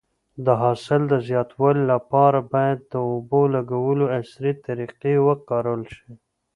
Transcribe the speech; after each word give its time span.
د 0.45 0.47
حاصل 0.61 1.01
د 1.11 1.13
زیاتوالي 1.27 1.83
لپاره 1.93 2.39
باید 2.53 2.79
د 2.93 2.95
اوبو 3.11 3.41
لګولو 3.55 4.05
عصري 4.17 4.51
طریقې 4.67 5.15
وکارول 5.27 5.81
شي. 5.95 6.11